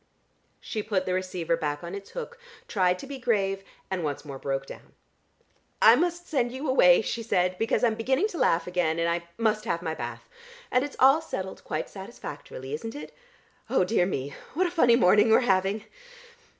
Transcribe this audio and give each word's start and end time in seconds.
She 0.59 0.81
put 0.81 1.05
the 1.05 1.13
receiver 1.13 1.55
back 1.55 1.83
on 1.83 1.93
its 1.93 2.09
hook, 2.09 2.39
tried 2.67 2.97
to 2.97 3.05
be 3.05 3.19
grave 3.19 3.63
and 3.91 4.03
once 4.03 4.25
more 4.25 4.39
broke 4.39 4.65
down. 4.65 4.93
"I 5.79 5.95
must 5.95 6.27
send 6.27 6.51
you 6.51 6.67
away," 6.67 7.03
she 7.03 7.21
said, 7.21 7.55
"because 7.59 7.83
I'm 7.83 7.93
beginning 7.93 8.27
to 8.29 8.39
laugh 8.39 8.65
again, 8.65 8.97
and 8.97 9.07
I 9.07 9.25
must 9.37 9.65
have 9.65 9.83
my 9.83 9.93
bath. 9.93 10.27
And 10.71 10.83
it's 10.83 10.95
all 10.99 11.21
settled 11.21 11.63
quite 11.63 11.87
satisfactorily, 11.87 12.73
isn't 12.73 12.95
it? 12.95 13.13
Oh, 13.69 13.83
dear 13.83 14.07
me, 14.07 14.33
what 14.55 14.65
a 14.65 14.71
funny 14.71 14.95
morning 14.95 15.29
we 15.29 15.35
are 15.35 15.39
having." 15.41 15.85